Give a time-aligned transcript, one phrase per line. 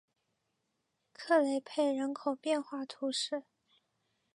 [1.13, 3.43] 克雷佩人口变化图示